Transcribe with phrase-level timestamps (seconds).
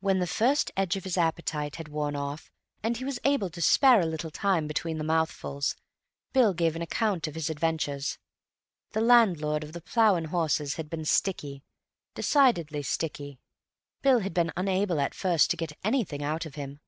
[0.00, 2.50] When the first edge of his appetite had worn off,
[2.82, 5.76] and he was able to spare a little time between the mouthfuls,
[6.34, 8.18] Bill gave an account of his adventures.
[8.90, 11.64] The landlord of the "Plough and Horses" had been sticky,
[12.14, 16.80] decidedly sticky—Bill had been unable at first to get anything out of him.